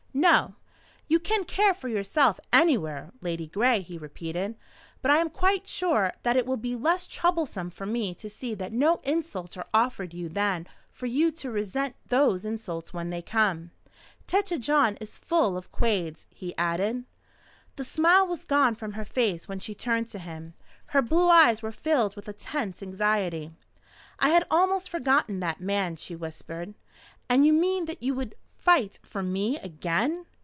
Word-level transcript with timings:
"No. 0.13 0.55
You 1.07 1.21
can 1.21 1.45
care 1.45 1.73
for 1.73 1.87
yourself 1.87 2.37
anywhere, 2.51 3.11
Ladygray," 3.21 3.79
he 3.81 3.97
repeated. 3.97 4.55
"But 5.01 5.09
I 5.09 5.17
am 5.19 5.29
quite 5.29 5.67
sure 5.67 6.11
that 6.23 6.35
it 6.35 6.45
will 6.45 6.57
be 6.57 6.75
less 6.75 7.07
troublesome 7.07 7.69
for 7.69 7.85
me 7.85 8.13
to 8.15 8.29
see 8.29 8.53
that 8.55 8.73
no 8.73 8.99
insults 9.03 9.55
are 9.55 9.67
offered 9.73 10.13
you 10.13 10.27
than 10.27 10.67
for 10.91 11.05
you 11.05 11.31
to 11.31 11.49
resent 11.49 11.95
those 12.09 12.43
insults 12.43 12.93
when 12.93 13.09
they 13.09 13.21
come. 13.21 13.71
Tête 14.27 14.59
Jaune 14.59 14.97
is 14.99 15.17
full 15.17 15.55
of 15.55 15.71
Quades," 15.71 16.27
he 16.29 16.55
added. 16.57 17.05
The 17.77 17.85
smile 17.85 18.27
was 18.27 18.43
gone 18.43 18.75
from 18.75 18.93
her 18.93 19.05
face 19.05 19.47
when 19.47 19.59
she 19.59 19.73
turned 19.73 20.09
to 20.09 20.19
him. 20.19 20.55
Her 20.87 21.01
blue 21.01 21.29
eyes 21.29 21.63
were 21.63 21.71
filled 21.71 22.17
with 22.17 22.27
a 22.27 22.33
tense 22.33 22.83
anxiety. 22.83 23.51
"I 24.19 24.29
had 24.29 24.45
almost 24.51 24.89
forgotten 24.89 25.39
that 25.39 25.61
man," 25.61 25.95
she 25.95 26.17
whispered. 26.17 26.73
"And 27.29 27.45
you 27.45 27.53
mean 27.53 27.85
that 27.85 28.03
you 28.03 28.13
would 28.15 28.35
fight 28.63 28.99
for 29.03 29.23
me 29.23 29.57
again?" 29.57 30.23